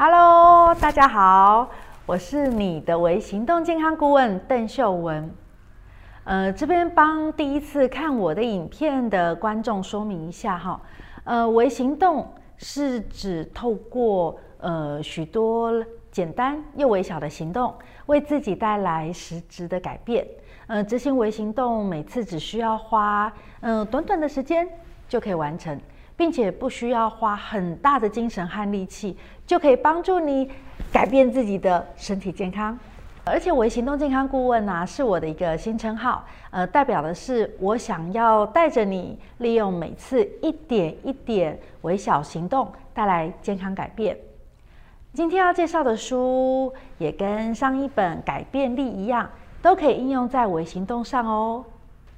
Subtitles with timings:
[0.00, 1.68] Hello，大家好，
[2.06, 5.28] 我是你的微行动健康顾问邓秀文。
[6.22, 10.80] 呃，这边帮第一次看我的影片的观众说明一下哈。
[11.24, 17.74] 呃，微行动是指透过呃许多简单又微小的行动，
[18.06, 20.24] 为自己带来实质的改变。
[20.68, 24.64] 呃，执行微行动每次只需要花嗯、呃、短短的时间
[25.08, 25.76] 就可以完成。
[26.18, 30.50] 并且不需要花很大的精神和力气，就可以帮助你
[30.92, 32.76] 改变自己的身体健康。
[33.24, 44.16] 而且，微行动健康顾问呢、啊，是我的一个新称号，呃，代表的是我想要带着你，利用每次一点一点微小行动，带来健康改变。
[45.12, 49.30] 今天要介绍的书，也跟上一本《改变力》一样，
[49.62, 51.64] 都可以应用在微行动上哦。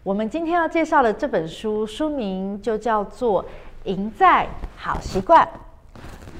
[0.02, 3.44] 我们今天要介绍的这本书，书名就叫做。
[3.84, 5.48] 赢在好习惯。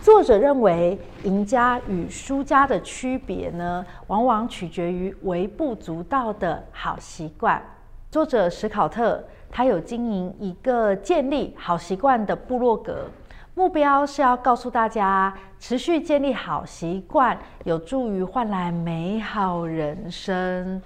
[0.03, 7.63] 作者认为，赢家与输家的区别呢，往往取决于微不足道的好习惯。
[8.11, 13.07] 作者史考特，他有经营一个建立好习惯的部落格，
[13.55, 20.81] 目标是要告诉大家，持续建立好习惯有助于换来美好人生。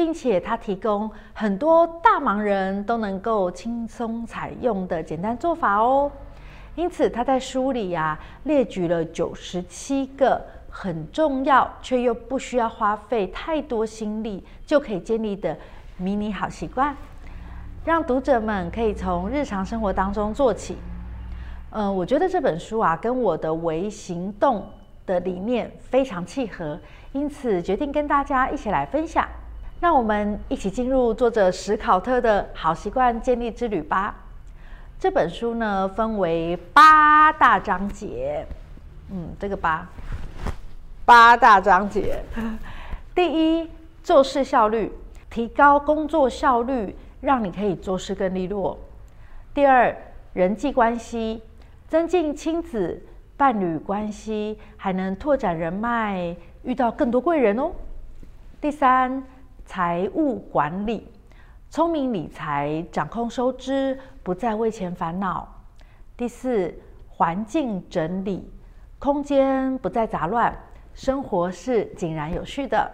[0.00, 6.10] 并且他提供很多大忙人都能够轻松采用的简单做法哦。
[6.74, 15.54] 因此他在书里呀、啊、列举了九十七个很重要却又不需要花费太多心力就可以建立的
[15.98, 16.96] 迷你好习惯，
[17.84, 20.78] 让读者们可以从日常生活当中做起。
[21.72, 24.66] 嗯、我觉得这本书啊跟我的微行动
[25.04, 26.80] 的理念非常契合，
[27.12, 29.28] 因此决定跟大家一起来分享。
[29.80, 34.14] 让我们一起进入作者史考特的好习惯建立之旅吧。
[34.98, 38.46] 这本书呢，分为八大章节。
[39.10, 39.88] 嗯，这个八，
[41.06, 42.22] 八大章节。
[43.14, 43.70] 第一，
[44.02, 44.92] 做事效率，
[45.30, 48.78] 提高工作效率，让你可以做事更利落。
[49.54, 49.96] 第二，
[50.34, 51.42] 人际关系，
[51.88, 53.02] 增进亲子、
[53.38, 57.72] 伴侣关系，还能拓展人脉，遇到更多贵人哦。
[58.60, 59.24] 第三，
[59.70, 61.06] 财务管理，
[61.70, 65.46] 聪明理财，掌控收支，不再为钱烦恼。
[66.16, 66.74] 第四，
[67.08, 68.50] 环境整理，
[68.98, 70.52] 空间不再杂乱，
[70.92, 72.90] 生活是井然有序的。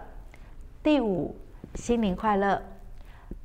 [0.83, 1.35] 第五，
[1.73, 2.61] 心灵快乐，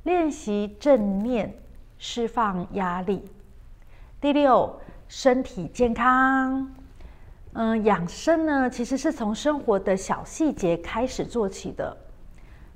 [0.03, 1.51] 练习正念，
[1.97, 3.25] 释放压力。
[4.21, 6.71] 第六，身体健康，
[7.53, 11.97] 嗯，养生呢，其实是从生活的小细节开始做起的。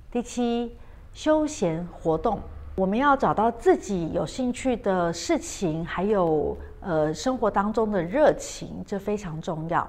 [0.09, 0.73] 第七，
[1.11, 2.39] 休闲活动，
[2.77, 9.85] 我们要找到自己有兴趣的事情，还有呃生活当中的热情，这非常重要。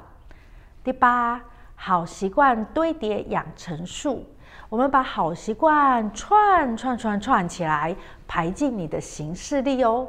[0.82, 1.40] 第八，
[1.76, 4.24] 好习惯堆叠养成术，
[4.68, 7.94] 我们把好习惯串串串串起来，
[8.26, 10.08] 排进你的行事历哦。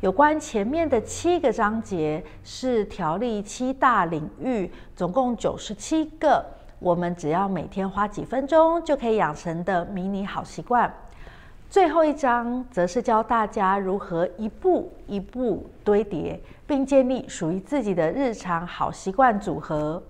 [0.00, 6.44] 有关前面的七个章节是条例七大领域，总共九十七个。
[6.84, 10.92] 我们只要每天花几分钟就可以养成的迷你好习惯。
[11.70, 20.02] 最后一章则是教大家如何一步一步堆叠，并建立属于自己的日常好习惯组合。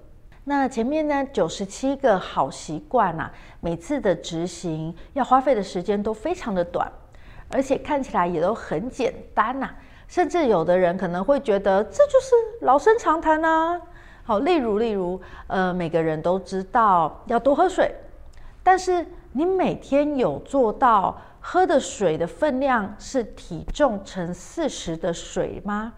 [0.43, 3.31] 那前面呢，九十七个好习惯啊，
[3.61, 6.91] 每次的执行要花费的时间都非常的短，
[7.53, 9.71] 而且看起来也都很简单呐，
[10.09, 13.81] 甚至有的人可能会觉得这就是老生常谈啊。
[14.27, 17.95] 好，例如，例如，呃，每个人都知道要多喝水，
[18.63, 25.93] 但是你每天有做到喝的水的分量是体重乘四十的水吗？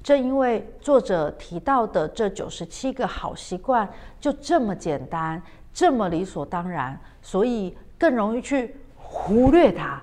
[0.00, 3.88] 正因为作者提到的这九十七个好习惯
[4.20, 5.42] 就这么简单，
[5.72, 10.00] 这么理所当然，所以更容易去忽略它。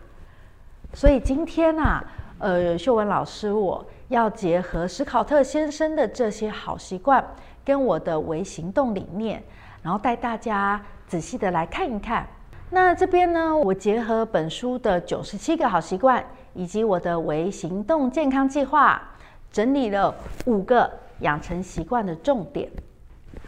[0.94, 2.03] 所以今天啊，
[2.40, 3.86] 呃，秀文老师我。
[4.11, 7.25] 要结合史考特先生的这些好习惯，
[7.63, 9.41] 跟我的微行动理念，
[9.81, 12.28] 然后带大家仔细的来看一看。
[12.69, 16.22] 那这边呢，我结合本书的九十七个好习惯，
[16.53, 19.02] 以及我的微行动健康计划，
[19.49, 20.14] 整理了
[20.46, 20.91] 五个
[21.22, 22.69] 养成习惯的重点。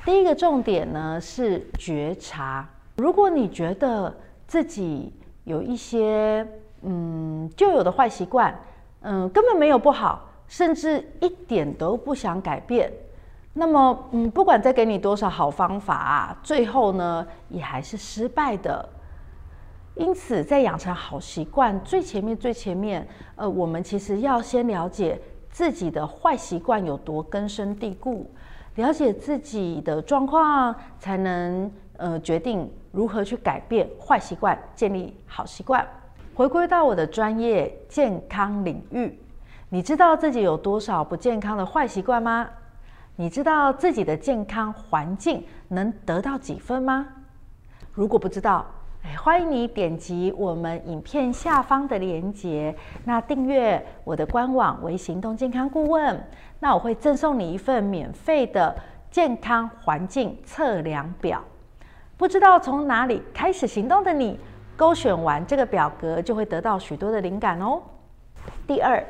[0.05, 2.65] 第一个重点呢是觉察。
[2.95, 4.15] 如果你觉得
[4.47, 5.13] 自己
[5.43, 6.47] 有一些
[6.83, 8.57] 嗯旧有的坏习惯，
[9.01, 10.29] 嗯根本没有不好。
[10.53, 12.93] 甚至一点都不想改变，
[13.53, 18.87] 那么，嗯，不管再给你多少好方法啊，最后呢，也还是失败的。
[19.95, 25.19] 因此，在养成好习惯最前面、最前面，呃，我们其实要先了解
[25.49, 28.29] 自己的坏习惯有多根深蒂固，
[28.75, 35.83] 了解自己的状况，才能呃决定如何去改变坏习惯，建立好习惯。
[36.35, 39.19] 回归到我的专业健康领域，
[39.73, 42.47] 你知道自己有多少不健康的坏习惯吗？
[43.15, 47.07] 你知道自己的健康环境能得到几分吗？
[47.91, 48.63] 如果不知道，
[49.01, 56.23] 哎，欢迎你点击我们影片下方的链接，那订阅我的官网为行动健康顾问，
[56.59, 58.75] 那我会赠送你一份免费的
[59.09, 61.41] 健康环境测量表。
[62.15, 64.39] 不知道从哪里开始行动的你，
[64.77, 67.81] 勾选完这个表格就会得到许多的灵感哦。
[68.67, 69.03] 第二，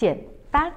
[0.00, 0.18] 简
[0.50, 0.72] 单。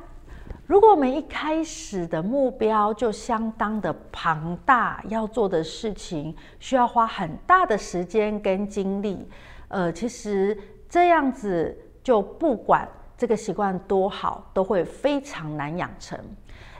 [0.67, 9.25] 如果我们一开始的目标就相当的庞大，要做的事情需要花很大的时间跟精力，
[9.69, 10.57] 呃，其实
[10.89, 11.73] 这样子
[12.03, 12.85] 就不管
[13.17, 16.19] 这个习惯多好，都会非常难养成。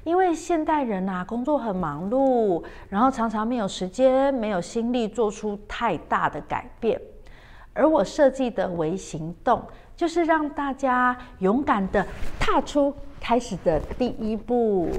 [0.03, 6.99] 因为现代人啊，工作很忙碌，然后常常没有时间、没有心力做出太大的改变。
[7.73, 9.63] 而我设计的微行动，
[9.95, 12.05] 就是让大家勇敢的
[12.39, 12.93] 踏出。
[13.25, 14.89] 开始的第一步，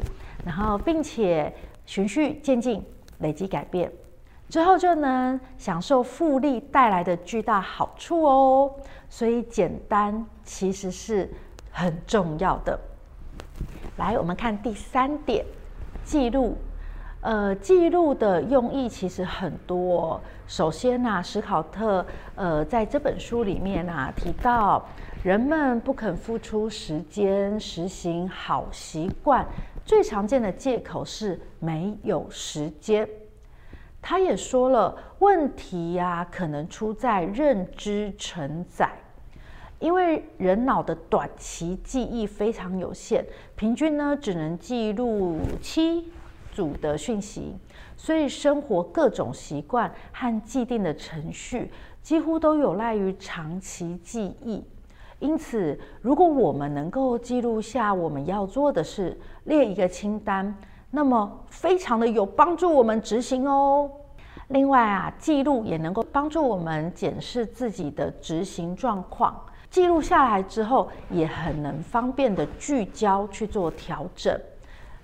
[0.47, 1.53] 然后并且
[1.85, 2.83] 循序渐进，
[3.19, 3.93] 累积改变，
[4.49, 8.75] 之后就能享受复利带来的巨大好处哦。
[9.11, 11.31] 所以简单其实是
[11.71, 12.81] 很重要的。
[13.99, 15.45] 来，我们看第三点，
[16.03, 16.57] 记录。
[17.25, 20.21] 呃，记录的用意其实很多。
[20.47, 22.05] 首先呢、史考特
[22.35, 24.87] 呃在这本书里面啊提到，
[25.23, 29.43] 人们不肯付出时间实行好习惯，
[29.87, 33.09] 最常见的借口是没有时间。
[34.03, 38.91] 他也说了，问题呀、可能出在认知承载，
[39.79, 43.25] 因为人脑的短期记忆非常有限，
[43.57, 46.13] 平均呢只能记录七
[46.55, 47.55] 组的讯息，
[47.97, 51.71] 所以生活各种习惯和既定的程序
[52.01, 54.63] 几乎都有赖于长期记忆。
[55.19, 60.55] 因此，如果我们能够记录下我们要做的事，列一个清单，
[60.91, 63.91] 那么非常的有帮助我们执行哦。
[64.49, 69.35] 另外啊，记录也能够帮助我们检视自己的执行状况。
[69.71, 74.39] 记录下来之后，也很能方便的聚焦去做调整。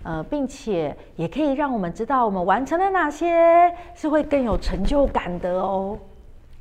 [0.02, 5.98] 呃，并且也可以让我们知道我们完成了哪些，是会更有成就感的哦。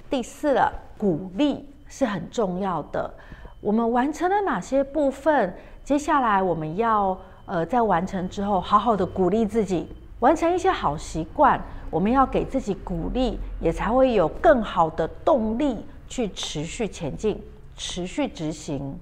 [0.09, 3.13] 第四了，鼓励是很重要的。
[3.61, 5.53] 我们完成了哪些部分？
[5.83, 9.87] 接下来我们要呃，在完成之后，好好的鼓励自己，
[10.19, 11.59] 完成一些好习惯。
[11.89, 17.41] 我们要给自己鼓励，也才会有更好的动力去持续前进，
[17.75, 18.95] 持续执行。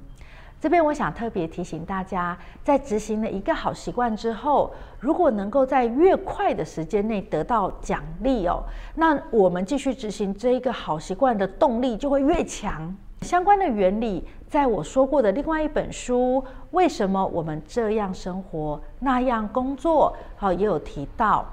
[0.59, 8.63] 这边我想特别提醒大家，在执行了一个好习惯之后，如果能够在越快的时间内得到奖励哦，
[8.95, 12.95] 那我们继续执行这一个好习惯的动力就会越强。
[13.21, 21.45] 相关的原理，在我说过的另外一本书《为什么我们这样生活那样工作》好也有提到。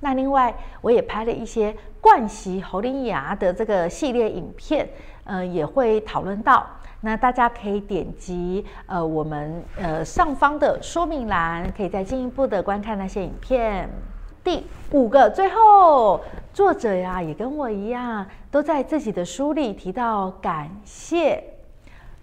[0.00, 4.88] 那另外，我也拍了一些惯习侯玲雅的这个系列影片，
[5.24, 6.66] 呃，也会讨论到。
[7.00, 13.88] 那大家可以点击呃我们呃上方的说明栏，可以再进一步的观看那些影片。
[14.42, 16.20] 第五个，最后
[16.54, 21.42] 作者呀也跟我一样，都在自己的书里提到感谢。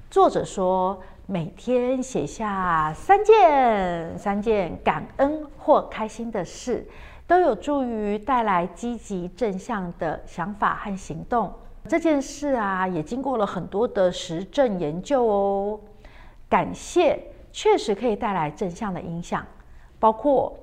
[0.09, 6.87] 作者说，每天写下三件三件感恩或开心的事，
[7.27, 11.51] 都有助于带来积极正向的想法和行动。
[11.87, 15.79] 这件事啊，也经过了很多的实证研究哦。
[16.49, 17.19] 感谢
[17.51, 19.45] 确实可以带来正向的影响，
[19.99, 20.57] 包括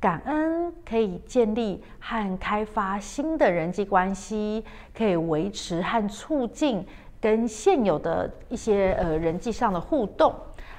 [0.00, 4.64] 感恩可以建立和开发新的人际关系，
[4.96, 6.84] 可以维持和促进
[7.20, 10.34] 跟现有的一些呃人际上的互动，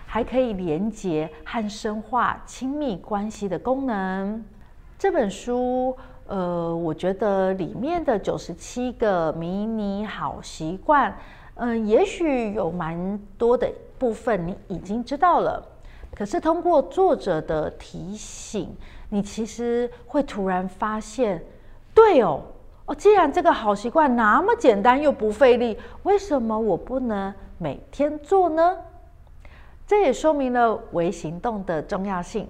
[0.06, 4.44] 还可以连接和深化亲密关系的功能。
[5.00, 5.96] 这本书。
[6.27, 11.15] 呃，我觉得里面的九十七个迷你好习惯，
[11.55, 15.63] 嗯、也许有蛮多的部分你已经知道了。
[16.15, 18.75] 可是通过作者的提醒，
[19.10, 21.44] 你其实会突然发现，
[21.94, 22.41] 对哦，
[22.86, 28.77] 哦，既然这个好习惯那么简单又不费力，为什么我不能每天做呢？
[29.86, 32.48] 这也说明了微行动的重要性。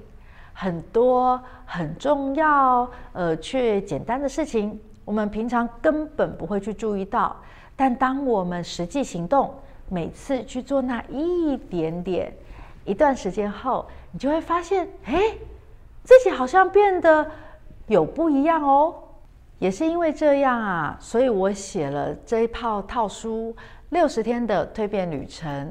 [0.57, 7.35] 很多很重要，呃，却简单的事情，我们平常根本不会去注意到。
[7.75, 9.53] 但当我们实际行动，
[9.89, 12.33] 每次去做那一点点，
[12.85, 15.21] 一段时间后，你就会发现，哎，
[16.05, 17.29] 自己好像变得
[17.87, 18.95] 有不一样哦。
[19.59, 23.53] 也是因为这样啊，所以我写了这一套套书
[23.89, 25.67] 《六十天的蜕变旅程》，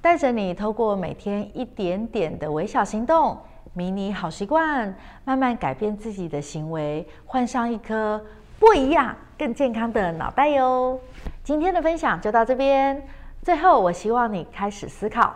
[0.00, 3.36] 带着你透过每天一点点的微小行动、
[3.74, 8.22] 迷你好习惯，慢慢改变自己的行为，换上一颗
[8.58, 11.00] 不一样、更健康的脑袋哟。
[11.42, 13.02] 今天的分享就到这边。
[13.42, 15.34] 最后，我希望你开始思考：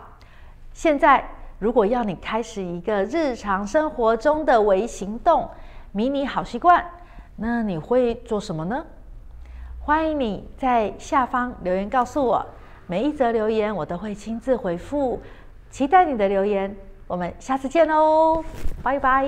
[0.71, 1.27] 现在
[1.57, 5.49] 如果要你开始一个日常生活中的微行动、
[5.91, 6.85] 迷你好习惯。
[7.37, 8.85] 那你会做什么呢？
[9.79, 12.45] 欢迎你在下方留言告诉我，
[12.85, 15.19] 每一则留言我都会亲自回复，
[15.71, 16.75] 期待你的留言，
[17.07, 18.43] 我们下次见喽，
[18.83, 19.25] 拜拜。